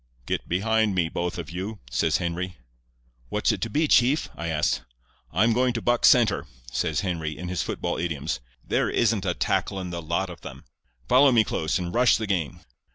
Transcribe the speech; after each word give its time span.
"'Get 0.25 0.49
behind 0.49 0.95
me, 0.95 1.09
both 1.09 1.37
of 1.37 1.51
you,' 1.51 1.77
says 1.91 2.17
Henry. 2.17 2.57
"'What's 3.29 3.51
it 3.51 3.61
to 3.61 3.69
be, 3.69 3.87
chief?' 3.87 4.29
I 4.35 4.47
asked. 4.47 4.81
"'I'm 5.31 5.53
going 5.53 5.73
to 5.73 5.79
buck 5.83 6.05
centre,' 6.07 6.47
says 6.71 7.01
Henry, 7.01 7.37
in 7.37 7.49
his 7.49 7.61
football 7.61 7.99
idioms. 7.99 8.39
'There 8.65 8.89
isn't 8.89 9.27
a 9.27 9.35
tackle 9.35 9.79
in 9.79 9.91
the 9.91 10.01
lot 10.01 10.31
of 10.31 10.41
them. 10.41 10.63
Follow 11.07 11.31
me 11.31 11.43
close, 11.43 11.77
and 11.77 11.93
rush 11.93 12.17
the 12.17 12.25
game. 12.25 12.61